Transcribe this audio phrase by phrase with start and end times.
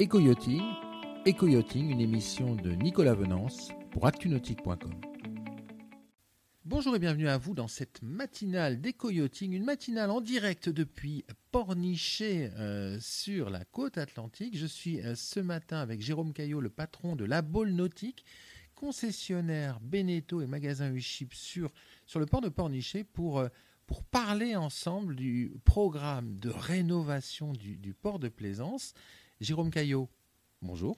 [0.00, 0.62] Éco-yachting,
[1.90, 4.94] une émission de Nicolas Venance pour actunautique.com.
[6.64, 12.50] Bonjour et bienvenue à vous dans cette matinale d'éco-yachting, une matinale en direct depuis Pornichet
[12.56, 14.56] euh, sur la côte atlantique.
[14.56, 18.24] Je suis euh, ce matin avec Jérôme Caillot, le patron de la Baule Nautique,
[18.74, 21.70] concessionnaire Beneteau et magasin Uship sur,
[22.06, 23.40] sur le port de Pornichet pour...
[23.40, 23.48] Euh,
[23.90, 28.94] pour parler ensemble du programme de rénovation du, port de Plaisance.
[29.40, 30.08] Jérôme Caillot,
[30.62, 30.96] bonjour.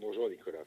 [0.00, 0.64] Bonjour Nicolas.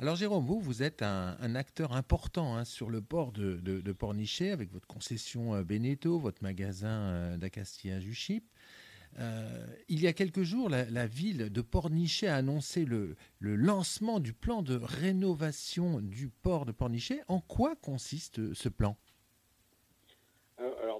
[0.00, 4.50] Alors Jérôme, vous, vous êtes un, acteur important hein, sur le port de, de, Pornichet
[4.50, 8.50] avec votre concession euh, Beneteau, votre magasin euh, d'Acastillage-Uchip.
[9.20, 14.18] Euh, il y a quelques jours, la, ville de Pornichet a annoncé le, le, lancement
[14.18, 17.22] du plan de rénovation du port de Pornichet.
[17.28, 18.98] En quoi consiste ce plan?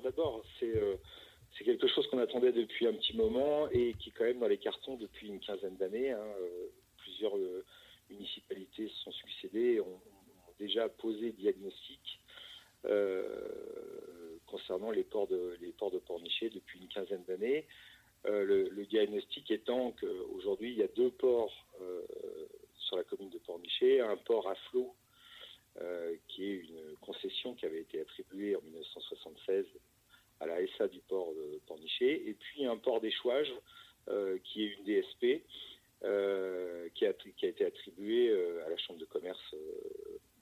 [0.03, 0.97] D'abord, euh,
[1.57, 4.49] c'est quelque chose qu'on attendait depuis un petit moment et qui est quand même dans
[4.49, 6.11] les cartons depuis une quinzaine d'années.
[6.11, 6.69] Hein, euh,
[6.99, 7.65] plusieurs euh,
[8.11, 10.01] municipalités se sont succédées et ont,
[10.59, 12.01] déjà posé diagnostic
[14.47, 16.01] concernant les ports de, les ports de
[16.49, 17.67] depuis une quinzaine d'années.
[18.25, 21.53] Le, diagnostic étant qu'aujourd'hui, il y a deux ports
[22.79, 24.95] sur la commune de Pornichet, un port à flot
[26.29, 29.67] qui est une concession qui avait été attribuée en 1976
[30.41, 33.53] à la SA du port de Pornichet, et puis un port d'échouage
[34.09, 35.43] euh, qui est une DSP
[36.05, 39.55] euh, qui, a, été attribuée euh, à la Chambre de commerce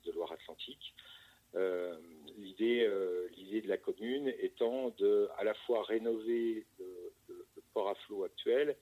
[0.05, 0.95] de Loire-Atlantique.
[2.37, 7.13] L'idée de la commune étant de à la fois rénover le,
[7.73, 8.77] port à flot actuel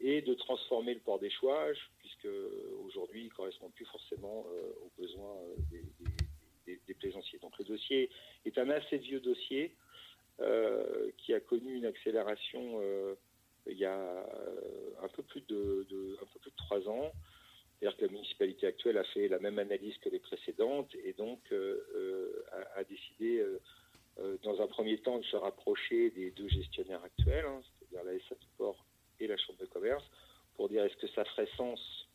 [0.00, 2.28] et de transformer le port d'échouage, puisque
[2.84, 4.46] aujourd'hui il ne correspond plus forcément
[4.82, 5.36] aux besoins
[5.70, 7.38] des, des, plaisanciers.
[7.38, 8.10] Donc le dossier
[8.44, 9.74] est un assez vieux dossier
[10.38, 11.40] euh, qui a
[12.80, 13.14] euh,
[13.66, 15.86] il y a euh, un peu plus de,
[16.56, 17.12] trois ans.
[17.78, 21.40] C'est-à-dire que la municipalité actuelle a fait la même analyse que les précédentes et donc
[22.74, 23.44] a, décidé,
[24.42, 28.34] dans un premier temps, de se rapprocher des deux gestionnaires actuels, hein, c'est-à-dire la SA
[28.36, 28.82] du port
[29.20, 30.04] et la Chambre de commerce,
[30.54, 32.08] pour dire est-ce que ça ferait sens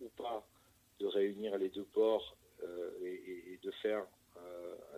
[0.00, 0.42] ou pas
[1.00, 2.34] de réunir les deux ports
[3.02, 4.06] et, de faire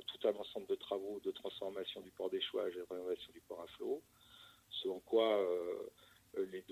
[0.06, 3.60] tout un ensemble de travaux de transformation du port d'échouage et de rénovation du port
[3.60, 4.02] à flot,
[4.82, 5.38] selon quoi
[6.38, 6.62] euh, les,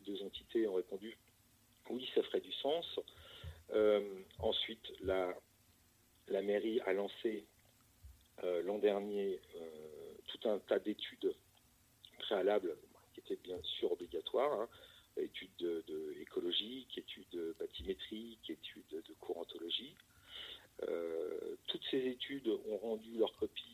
[0.00, 1.16] deux, entités ont répondu
[1.90, 3.00] oui, ça ferait du sens.
[3.72, 5.34] Euh, ensuite, la,
[6.42, 7.44] mairie a lancé
[8.44, 9.40] euh, l'an dernier
[10.26, 11.34] tout un tas d'études
[12.20, 12.76] préalables
[13.12, 14.68] qui étaient bien sûr obligatoires, hein,
[15.16, 16.14] études de, de,
[16.96, 19.94] études bathymétriques, études de courantologie.
[21.66, 23.71] Toutes ces études ont rendu leur copie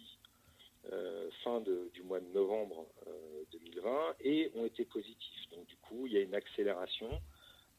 [0.92, 2.86] euh, fin du mois de novembre
[3.52, 5.50] 2020 euh, et ont été positifs.
[5.50, 7.10] Donc du coup, il y a une accélération.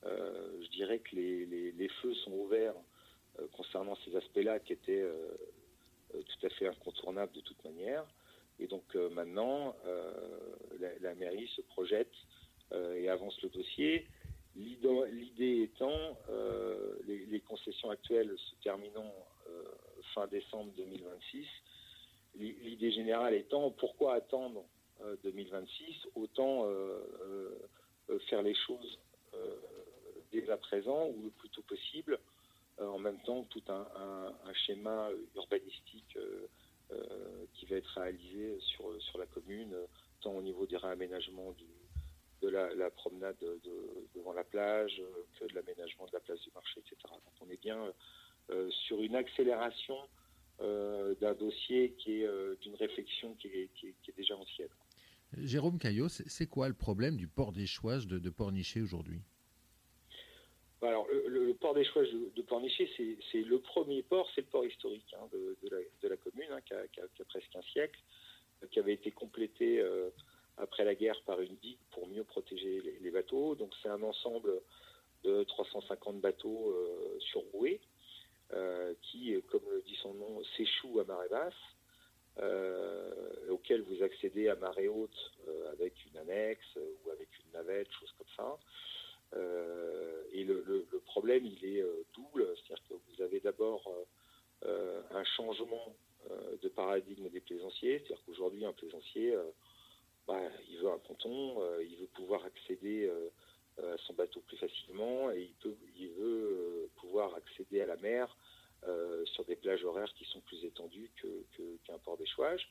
[0.03, 2.75] je dirais que les, feux sont ouverts
[3.53, 5.05] concernant ces aspects-là qui étaient
[6.11, 8.05] tout à fait incontournables de toute manière.
[8.59, 9.75] Et donc maintenant,
[11.01, 12.13] la, mairie se projette
[12.71, 14.07] et avance le dossier.
[14.55, 19.13] L'idée étant, euh, les, concessions actuelles se terminant
[19.47, 19.63] euh,
[20.13, 21.45] fin décembre 2026,
[22.35, 24.63] l'idée générale étant pourquoi attendre
[25.23, 26.67] 2026 euh, Autant
[28.29, 28.99] faire les choses
[30.31, 32.19] dès à présent ou le plus tôt possible,
[32.79, 34.33] en même temps tout un,
[34.65, 36.17] schéma urbanistique
[37.53, 39.75] qui va être réalisé sur, sur la commune,
[40.21, 41.53] tant au niveau des réaménagements
[42.41, 43.35] de la, promenade
[44.15, 46.95] devant la plage, euh, que de l'aménagement de la place du marché, etc.
[47.03, 47.93] Donc on est bien
[48.49, 50.18] euh, sur une accélération euh,
[50.59, 52.29] d'un dossier qui est
[52.61, 53.69] d'une réflexion qui est,
[54.17, 54.69] déjà ancienne.
[55.37, 59.21] Jérôme Caillot, c'est quoi le problème du port d'échouage de, de Pornichet aujourd'hui?
[60.81, 62.89] Alors, le, port d'échouage de, de Pornichet,
[63.31, 67.25] c'est le premier port, c'est le port historique hein, de, la, commune, hein, qui, a,
[67.27, 67.99] presque un siècle,
[68.71, 69.81] qui avait été complété
[70.59, 73.55] après la guerre par une digue pour mieux protéger les, bateaux.
[73.55, 74.61] Donc c'est un ensemble
[75.23, 77.98] de 350 bateaux euh, surroués euh,
[79.01, 81.53] qui, comme le dit son nom, s'échouent à marée basse,
[82.39, 87.91] euh, auquel vous accédez à marée haute euh, avec une annexe ou avec une navette,
[87.91, 88.57] choses comme ça.
[90.33, 93.83] et le, problème, il est double, c'est-à-dire que vous avez d'abord
[94.63, 95.95] un changement
[96.61, 99.35] de paradigme des plaisanciers, c'est-à-dire qu'aujourd'hui, un plaisancier
[100.29, 104.57] bah, il veut un ponton, euh, il veut pouvoir accéder euh, à son bateau plus
[104.57, 105.49] facilement et
[105.97, 106.68] il veut
[107.59, 108.35] euh, à la mer
[109.25, 111.11] sur des plages horaires qui sont plus étendues
[111.83, 112.65] qu'un port d'échouage.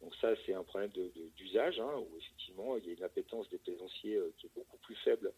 [0.00, 0.92] Donc ça, c'est un problème
[1.36, 4.94] d'usage, hein, où effectivement, il y a une appétence des plaisanciers qui est beaucoup plus
[4.96, 5.32] faible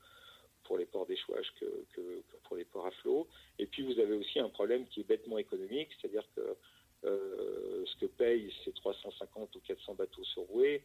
[0.65, 1.65] pour les ports d'échouage que,
[1.95, 3.27] que, pour les ports à flot.
[3.59, 6.57] Et puis vous avez aussi un problème qui est bêtement économique, c'est-à-dire que
[7.03, 10.83] ce que payent ces 350 ou 400 bateaux sur rouée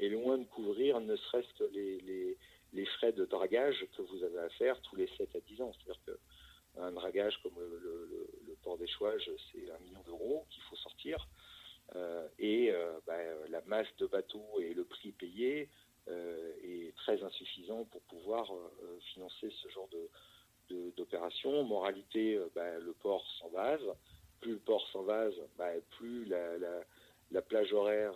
[0.00, 2.36] est loin de couvrir ne serait-ce que les,
[2.72, 5.72] les, frais de dragage que vous avez à faire tous les 7 à 10 ans.
[5.72, 6.12] C'est-à-dire qu'un
[6.94, 11.28] dragage comme le, port d'échouage, c'est un million d'euros qu'il faut sortir.
[12.38, 12.72] et
[13.06, 13.18] bah,
[13.50, 15.68] la masse de bateaux et le prix payé
[16.08, 21.64] euh, est très insuffisant pour pouvoir euh, financer ce genre de, d'opération.
[21.64, 23.80] Moralité, euh, bah, le port s'envase.
[24.40, 28.14] Plus le port s'envase, bah, plus la, plage horaire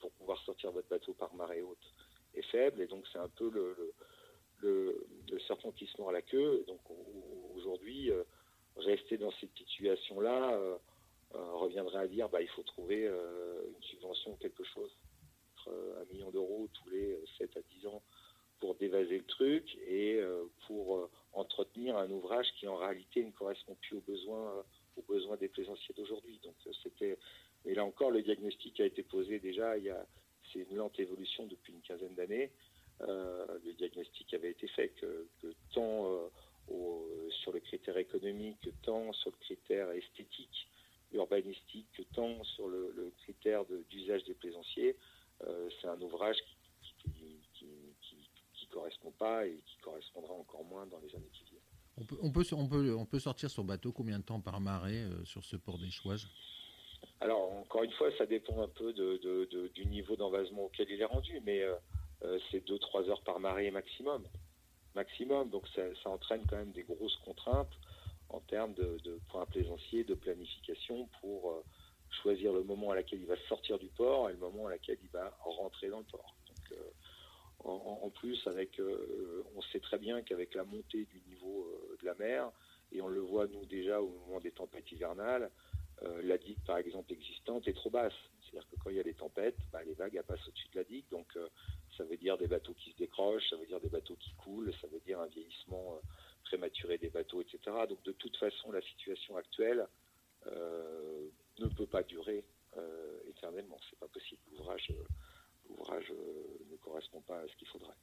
[0.00, 1.92] pour pouvoir sortir votre bateau par marée haute
[2.34, 2.82] est faible.
[2.82, 3.94] Et donc c'est un peu le,
[4.58, 6.64] le, serpent qui se mord la queue.
[6.66, 6.80] donc
[7.62, 8.10] aujourd'hui,
[8.76, 10.58] rester dans cette situation-là
[11.32, 14.90] reviendrait à dire bah, il faut trouver une subvention quelque chose
[15.70, 18.02] un million d'euros tous les 7 à 10 ans
[18.60, 23.32] pour dévaser le truc et euh, pour euh, entretenir un ouvrage qui en réalité ne
[23.32, 24.62] correspond plus aux besoins, euh,
[24.96, 26.38] aux besoins des plaisanciers d'aujourd'hui.
[26.44, 27.18] Donc c'était,
[27.64, 30.06] et là encore, le diagnostic a été posé déjà il y a,
[30.52, 32.52] c'est une lente évolution depuis une quinzaine d'années.
[33.00, 35.26] le diagnostic avait été fait que,
[35.74, 36.30] tant
[37.42, 40.68] sur le critère économique, tant sur le critère esthétique,
[41.12, 44.96] urbanistique, tant sur le, le critère d'usage des plaisanciers,
[45.46, 46.36] euh, c'est un ouvrage
[47.02, 51.60] qui ne correspond pas et qui correspondra encore moins dans les années qui viennent.
[51.98, 54.60] On peut, on peut, on peut, on peut sortir sur bateau combien de temps par
[54.60, 56.28] marée euh, sur ce port d'échouage
[57.20, 61.06] Alors, encore une fois, ça dépend un peu de, du niveau d'envasement auquel il est
[61.06, 64.24] rendu, mais euh, c'est 2-3 heures par marée maximum.
[64.94, 67.72] Maximum, donc ça, entraîne quand même des grosses contraintes
[68.28, 71.62] en termes de, de points plaisanciers, de planification pour
[72.22, 74.98] choisir le moment à laquelle il va sortir du port et le moment à laquelle
[75.02, 76.34] il va rentrer dans le port.
[76.72, 76.76] Euh,
[77.64, 82.06] en, plus, avec, euh, on sait très bien qu'avec la montée du niveau euh, de
[82.06, 82.50] la mer,
[82.90, 85.48] et on le voit nous déjà au moment des tempêtes hivernales,
[86.22, 88.12] la digue par exemple existante est trop basse.
[88.42, 90.84] C'est-à-dire que quand il y a des tempêtes, bah, les vagues passent au-dessus de la
[90.84, 91.26] digue, donc
[91.96, 94.72] ça veut dire des bateaux qui se décrochent, ça veut dire des bateaux qui coulent,
[94.80, 96.00] ça veut dire un vieillissement
[96.44, 97.58] prématuré des bateaux, etc.
[97.88, 99.86] Donc de toute façon, la situation actuelle
[100.46, 102.44] ne peut pas durer
[102.78, 103.78] euh, éternellement.
[103.90, 104.40] C'est pas possible.
[104.50, 105.04] L'ouvrage, euh,
[105.90, 107.94] euh, ne correspond pas à ce qu'il faudrait.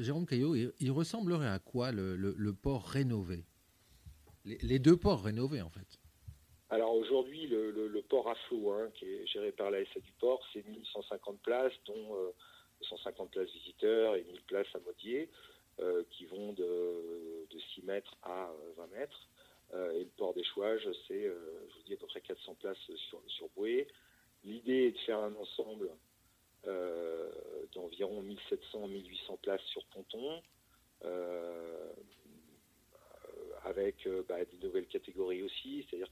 [0.00, 3.44] Jérôme Caillot, il, ressemblerait à quoi le, port rénové?
[4.44, 5.98] Les, deux ports rénovés, en fait
[6.70, 10.42] alors aujourd'hui, le, port à flot, hein, qui est géré par la SA du port,
[10.52, 12.32] c'est 1150 places, dont
[12.80, 15.28] 150 places visiteurs et 1000 places à modier,
[16.10, 19.28] qui vont de, de, 6 mètres à 20 mètres.
[19.72, 22.76] Euh, et le port d'échouage, c'est, euh, je vous dis, à peu près 400 places
[23.08, 23.88] sur, sur Bouée.
[24.44, 25.90] L'idée est de faire un ensemble
[26.66, 27.30] euh,
[27.72, 30.42] d'environ 1700-1800 places sur ponton,
[33.64, 36.10] avec bah, des nouvelles catégories aussi, c'est-à-dire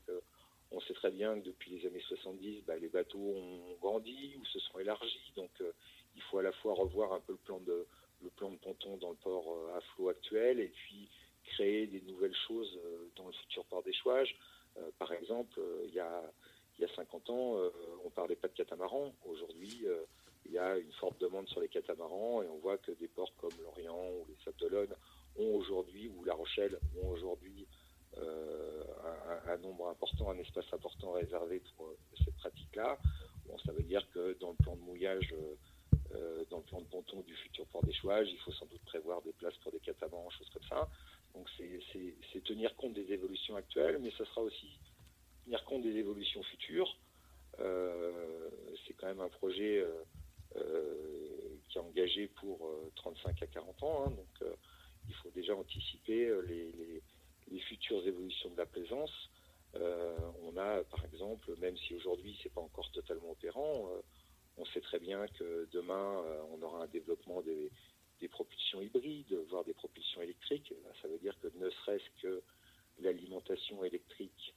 [0.72, 4.44] qu'on sait très bien que depuis les années 70, bah, les bateaux ont grandi ou
[4.46, 5.50] se sont élargis, donc
[6.16, 7.86] il faut à la fois revoir un peu le plan de,
[8.22, 11.08] le plan de ponton dans le port à flot actuel, et puis
[11.44, 14.34] créer des nouvelles choses euh, dans le futur port d'échouage.
[14.78, 16.22] Euh, par exemple, euh, il y a,
[16.78, 17.58] y a 50 ans,
[18.04, 19.12] on parlait pas de catamarans.
[19.24, 19.84] Aujourd'hui,
[20.46, 23.32] il y a une forte demande sur les catamarans et on voit que des ports
[23.36, 24.94] comme l'Orient ou les Sables d'Olonne
[25.36, 27.66] ont aujourd'hui, ou La Rochelle ont aujourd'hui
[29.48, 31.92] un, nombre important, un espace important réservé pour
[32.24, 32.98] cette pratique-là.
[33.46, 35.34] Bon, ça veut dire que dans le plan de mouillage,
[36.50, 39.32] dans le plan de ponton du futur port d'échouage, il faut sans doute prévoir des
[39.32, 40.88] places pour des catamarans, choses comme ça.
[41.34, 44.78] Donc c'est tenir compte des évolutions actuelles, mais ce sera aussi
[45.44, 46.96] tenir compte des évolutions futures.
[47.60, 48.50] Euh,
[48.86, 50.04] c'est quand même un projet euh,
[50.56, 54.50] euh, qui est engagé pour 35 à 40 ans, hein, donc
[55.08, 57.02] il faut déjà anticiper les,
[58.52, 59.30] de la plaisance.
[59.74, 63.90] on a, par exemple, même si aujourd'hui c'est pas encore totalement opérant,
[64.56, 67.70] on sait très bien que demain on aura un développement des,
[68.20, 70.72] des propulsions hybrides, voire des propulsions électriques.
[71.02, 72.42] Ça veut dire que ne serait-ce que
[73.00, 74.54] l'alimentation électrique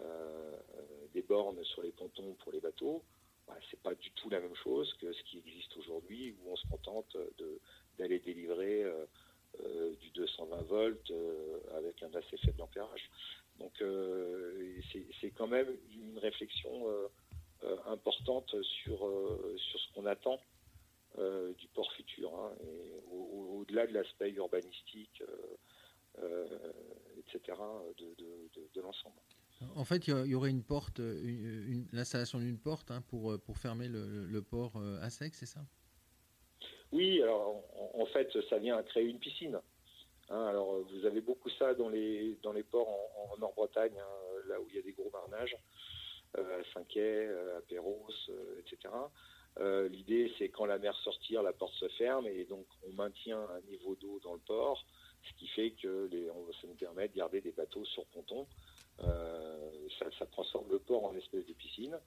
[0.00, 0.56] euh,
[1.14, 3.02] des bornes sur les pontons pour les bateaux,
[3.46, 6.56] bah, c'est pas du tout la même chose que ce qui existe aujourd'hui où on
[6.56, 7.16] se contente
[7.98, 9.06] d'aller délivrer euh, euh,
[10.00, 11.12] du 220 volts
[11.76, 13.10] avec un assez faible ampérage.
[13.58, 13.72] Donc
[15.20, 16.86] c'est quand même une réflexion
[17.86, 18.98] importante sur,
[19.56, 20.40] sur ce qu'on attend
[21.18, 22.52] euh, du port futur, hein,
[23.10, 25.56] au-delà de l'aspect urbanistique, euh,
[26.22, 26.72] euh,
[27.16, 27.58] etc.,
[27.98, 29.16] de, l'ensemble.
[29.74, 31.00] En fait, il y aurait une porte,
[31.92, 35.66] l'installation d'une porte hein, pour, pour fermer le, port à sec, c'est ça?
[36.92, 37.62] Oui, alors
[37.94, 39.60] en, fait, ça vient à créer une piscine.
[40.30, 44.60] Hein, alors, vous avez beaucoup ça dans les, dans les ports en, Nord-Bretagne, hein, là
[44.60, 45.56] où il y a des gros marnages,
[46.34, 46.40] à
[46.74, 48.06] Saint-Quay, à Perros,
[48.58, 48.94] etc.
[49.90, 53.60] L'idée, c'est quand la mer sortir, la porte se ferme et donc on maintient un
[53.62, 54.84] niveau d'eau dans le port,
[55.24, 56.26] ce qui fait que les,
[56.60, 58.46] ça nous permet de garder des bateaux sur ponton.
[59.00, 61.98] Ça, transforme le port en espèce de piscine.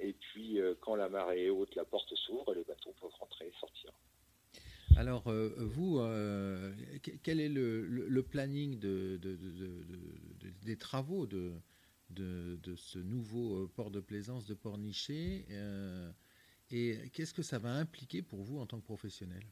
[0.00, 3.46] Et puis, quand la marée est haute, la porte s'ouvre et les bateaux peuvent rentrer
[3.46, 3.92] et sortir.
[4.96, 6.72] Alors, euh, vous, euh,
[7.22, 11.52] quel est le, planning des travaux de,
[12.76, 15.46] ce nouveau euh, port de plaisance de Pornichet
[16.70, 19.42] Et qu'est-ce que ça va impliquer pour vous en tant que professionnel?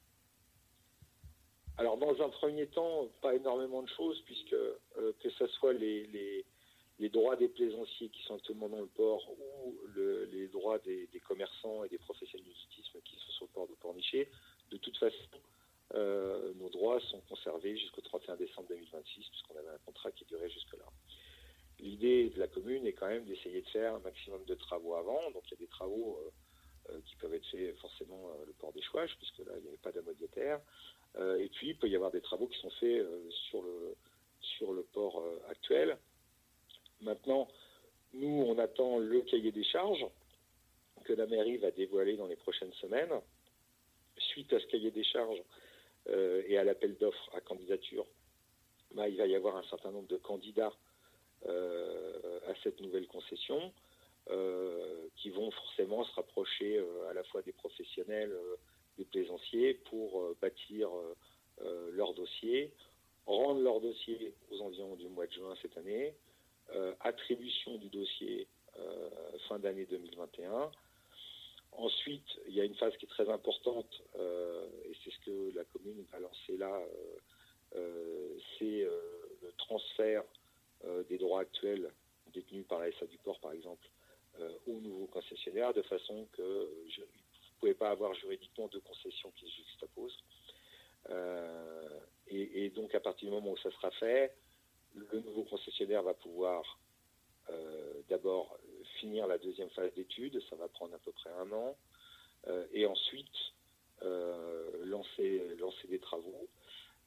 [1.79, 4.57] Alors, dans un premier temps, pas énormément de choses, puisque
[5.21, 6.45] que ce soit les,
[7.09, 9.75] droits des plaisanciers qui sont actuellement dans le port ou
[10.33, 14.29] les droits des, commerçants et des professionnels du qui sont sur le port de Pornichet,
[14.71, 15.17] de toute façon,
[15.95, 20.51] euh, nos droits sont conservés jusqu'au 31 décembre 2026, puisqu'on avait un contrat qui durait
[20.51, 20.85] jusque-là.
[21.81, 25.31] L'idée de la commune est quand même d'essayer de faire un maximum de travaux avant.
[25.31, 28.73] Donc il y a des travaux euh, euh, qui peuvent être faits forcément le port
[28.73, 30.61] des Chouaches, puisque là il n'y avait pas d'amodiataire.
[31.19, 33.05] et puis il peut y avoir des travaux qui sont faits
[33.49, 33.97] sur, le,
[34.41, 35.99] sur le port actuel.
[37.03, 37.49] Maintenant,
[38.13, 40.07] nous, on attend le cahier des charges
[41.05, 43.13] que la mairie va dévoiler dans les prochaines semaines.
[44.19, 45.43] Suite à ce cahier des charges
[46.09, 48.07] euh, et à l'appel d'offres à candidature,
[48.95, 50.73] bah, il va y avoir un certain nombre de candidats
[51.47, 53.73] euh, à cette nouvelle concession
[54.29, 58.37] euh, qui vont forcément se rapprocher à la fois des professionnels,
[58.99, 60.91] des plaisanciers pour bâtir
[61.93, 62.73] leur dossier,
[63.27, 66.15] rendre leur dossier aux environs du mois de juin cette année,
[67.01, 68.49] attribution du dossier
[69.49, 70.71] fin d'année 2021
[71.73, 75.57] Ensuite, il y a une phase qui est très importante, euh, et c'est ce que
[75.57, 77.17] la commune va lancer là, euh,
[77.77, 78.87] euh, c'est
[79.43, 80.25] le transfert
[81.09, 81.93] des droits actuels
[82.33, 83.87] détenus par la SA du port, par exemple,
[84.67, 89.47] au nouveau concessionnaire, de façon que vous ne pouvez pas avoir juridiquement deux concessions qui
[89.47, 90.25] se juxtaposent.
[92.29, 94.35] Et, donc, à partir du moment où ça sera fait,
[94.95, 96.79] le nouveau concessionnaire va pouvoir
[98.09, 98.59] d'abord
[99.01, 101.77] finir la deuxième phase d'études, ça va prendre à peu près un an,
[102.49, 103.27] euh, et ensuite
[104.03, 105.43] euh, lancer,
[105.89, 106.49] des travaux.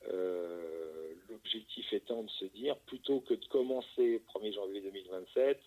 [0.09, 5.59] Euh, l'objectif étant de se dire, plutôt que de commencer 1er janvier 2027,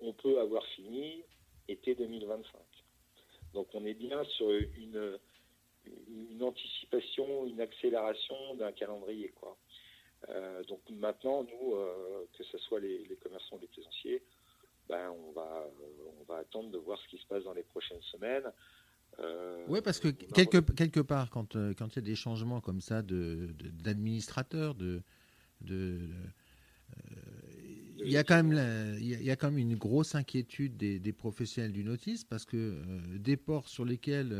[0.00, 1.22] on peut avoir fini
[1.68, 2.60] été 2025.
[3.52, 5.18] Donc on est bien sur une,
[6.08, 9.28] une anticipation, une accélération d'un calendrier.
[9.38, 9.56] Quoi.
[10.68, 11.74] Donc maintenant, nous,
[12.36, 14.22] que ce soit les, les commerçants, les plaisanciers,
[14.88, 15.68] ben, on, va,
[16.20, 18.50] on va attendre de voir ce qui se passe dans les prochaines semaines.
[19.18, 22.60] Euh, oui, parce que quelque, quelque part, quand, euh, quand il y a des changements
[22.60, 25.02] comme ça d'administrateurs, de,
[25.60, 25.98] de,
[26.90, 27.04] euh,
[27.98, 31.72] il, y a quand même il, y a, quand même une grosse inquiétude des, professionnels
[31.72, 32.80] du notice parce que
[33.16, 34.34] des ports sur lesquels,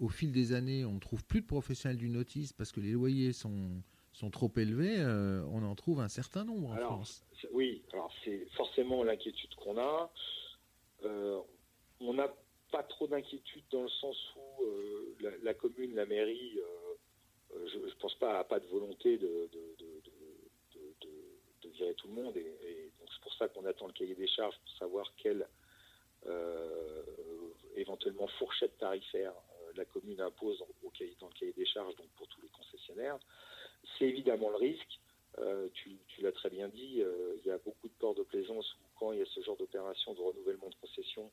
[0.00, 2.92] au fil des années, on ne trouve plus de professionnels du notice parce que les
[2.92, 3.82] loyers sont,
[4.16, 4.96] sont trop élevés,
[5.52, 7.24] on en trouve un certain nombre en France.
[7.52, 10.10] Oui, alors c'est forcément l'inquiétude qu'on a.
[11.04, 11.40] Euh,
[12.00, 12.32] on n'a
[12.70, 16.58] pas trop d'inquiétude dans le sens où euh, la, commune, la mairie,
[17.54, 19.48] euh, je ne pense pas, à pas de volonté de,
[21.74, 22.34] virer tout le monde.
[22.36, 25.46] Et, donc c'est pour ça qu'on attend le cahier des charges pour savoir quelle
[27.76, 29.32] éventuellement fourchette tarifaire
[29.76, 33.18] la commune impose au cahier, dans le cahier des charges donc pour tous les concessionnaires.
[33.98, 35.00] C'est évidemment le risque.
[35.38, 38.74] Euh, tu, l'as très bien dit, euh, il y a beaucoup de ports de plaisance
[38.74, 41.30] où quand il y a ce genre d'opération de renouvellement de concession,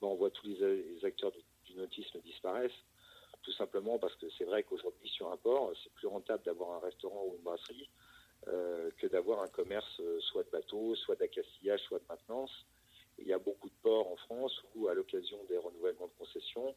[0.00, 2.84] ben, on voit tous les, acteurs du, nautisme disparaissent,
[3.42, 6.80] tout simplement parce que c'est vrai qu'aujourd'hui sur un port, c'est plus rentable d'avoir un
[6.80, 7.88] restaurant ou une brasserie
[8.48, 12.66] euh, que d'avoir un commerce soit de bateau, soit d'accastillage, soit de maintenance.
[13.18, 16.74] il y a beaucoup de ports en France où, à l'occasion des renouvellements de concession,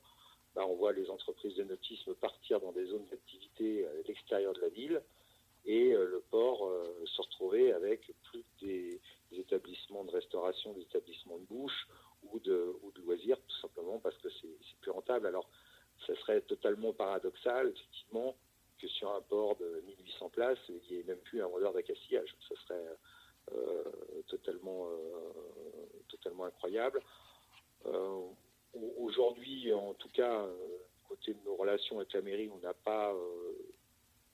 [0.55, 4.61] ben, on voit les entreprises de nautisme partir dans des zones d'activité à l'extérieur de
[4.61, 5.01] la ville
[5.65, 8.99] et euh, le port euh, se retrouver avec plus des,
[9.31, 11.87] établissements de restauration, des établissements de bouche
[12.23, 12.75] ou de,
[13.05, 15.27] loisirs, tout simplement parce que c'est plus rentable.
[15.27, 15.49] Alors,
[16.05, 18.35] ça serait totalement paradoxal, effectivement,
[18.79, 22.35] que sur un port de 1800 places, il n'y ait même plus un vendeur d'accastillage.
[22.47, 22.85] Ce serait
[23.53, 23.83] euh,
[24.27, 24.87] totalement,
[26.07, 27.01] totalement incroyable.
[28.97, 30.45] Aujourd'hui, en tout cas,
[31.07, 33.13] côté de nos relations avec la mairie, on n'a pas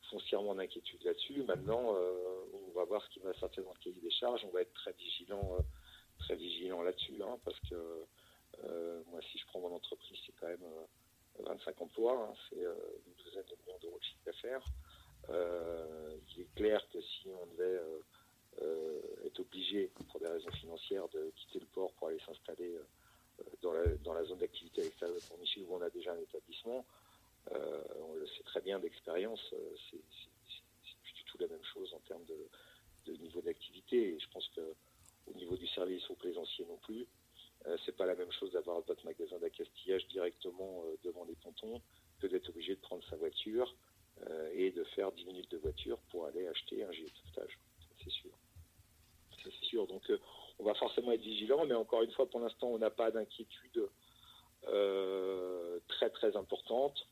[0.10, 1.44] foncièrement d'inquiétude là-dessus.
[1.44, 4.44] Maintenant, euh, on va voir ce qui va sortir dans le cahier des charges.
[4.46, 5.62] On va être très vigilant, euh,
[6.20, 7.76] très vigilant là-dessus, hein, parce que
[8.64, 10.66] euh, moi, si je prends mon entreprise, c'est quand même
[11.40, 14.66] 25 emplois, hein, c'est une douzaine de millions d'euros de chiffre d'affaires.
[15.30, 17.82] il est clair que si on devait
[19.26, 22.80] être obligé, pour des raisons financières, de quitter le port pour aller s'installer
[23.62, 26.86] dans la, zone d'activité extérieure de Port-Michel où on a déjà un établissement,
[27.52, 29.42] on le sait très bien d'expérience,
[29.92, 30.02] c'est
[31.04, 34.16] plus du tout la même chose en termes de, niveau d'activité.
[34.16, 37.08] Et je pense qu'au niveau du service au plaisancier non plus,
[37.68, 41.82] euh, c'est pas la même chose d'avoir votre magasin d'accastillage directement euh, devant les pontons
[42.20, 43.74] que d'être obligé de prendre sa voiture
[44.28, 47.60] euh, et de faire 10 minutes de voiture pour aller acheter un gilet de sauvetage.
[48.04, 48.32] C'est sûr.
[49.44, 49.88] C'est sûr.
[49.88, 50.12] Donc
[50.60, 53.90] on va forcément être vigilant, mais encore une fois, pour l'instant, on n'a pas d'inquiétude
[55.88, 57.08] très très importante.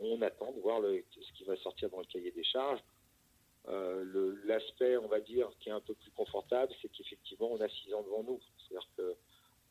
[0.00, 2.80] On attend de voir ce qui va sortir dans le cahier des charges.
[4.44, 7.94] L'aspect, on va dire, qui est un peu plus confortable, c'est qu'effectivement, on a 6
[7.94, 8.40] ans devant nous.
[8.58, 9.16] C'est-à-dire que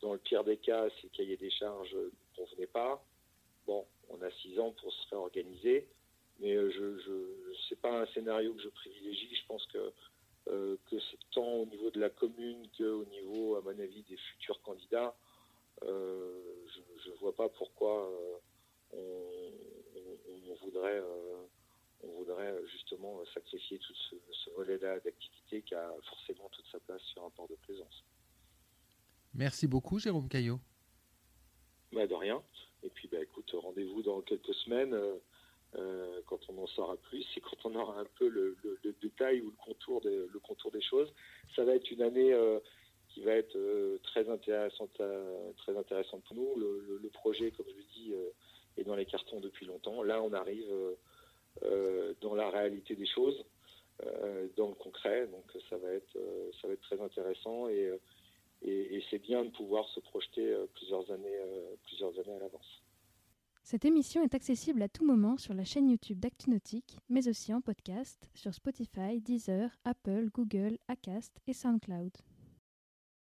[0.02, 3.02] dans le pire des cas, si le cahier des charges ne convenait pas,
[3.66, 5.88] bon, on a six ans pour se réorganiser,
[6.40, 9.34] mais euh, je, je pas un scénario que je privilégie.
[9.34, 9.92] Je pense que
[10.48, 14.16] euh, que c'est tant au niveau de la commune qu'au niveau, à mon avis, des
[14.16, 15.14] futurs candidats.
[15.84, 16.42] Euh,
[17.04, 18.10] je ne vois pas pourquoi
[18.92, 18.98] on,
[20.62, 21.02] voudrait,
[22.02, 27.02] on voudrait justement sacrifier tout ce, ce volet-là d'activité qui a forcément toute sa place
[27.02, 28.04] sur un port de plaisance.
[29.34, 30.60] Merci beaucoup, Jérôme Caillot.
[31.92, 32.42] Bah, de rien.
[32.82, 35.16] Et puis, bah, écoute, rendez-vous dans quelques semaines euh,
[35.76, 38.56] euh, quand on en saura plus et quand on aura un peu le,
[39.00, 41.12] détail ou le contour, le contour des choses.
[41.56, 42.58] Ça va être une année euh,
[43.08, 43.58] qui va être
[44.02, 45.00] très, intéressante
[45.58, 46.56] très intéressante pour nous.
[46.56, 48.14] Le, projet, comme je le dis,
[48.76, 50.02] est dans les cartons depuis longtemps.
[50.02, 50.72] Là, on arrive
[52.20, 53.44] dans la réalité des choses,
[54.56, 55.26] dans le concret.
[55.26, 56.18] Donc, ça va être,
[56.60, 57.92] ça va être très intéressant et
[58.64, 62.82] et, c'est bien de pouvoir se projeter euh, plusieurs années, euh, plusieurs années à l'avance.
[63.64, 67.60] Cette émission est accessible à tout moment sur la chaîne YouTube d'ActuNautique, mais aussi en
[67.60, 72.12] podcast sur Spotify, Deezer, Apple, Google, Acast et SoundCloud.